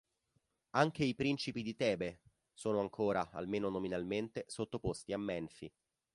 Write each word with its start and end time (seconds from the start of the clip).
Anche 0.71 1.03
i 1.03 1.13
principi 1.13 1.61
di 1.61 1.75
Tebe 1.75 2.21
sono 2.55 2.79
ancora, 2.79 3.29
almeno 3.33 3.69
nominalmente, 3.69 4.45
sottoposti 4.47 5.13
a 5.13 5.17
Menfi. 5.19 5.71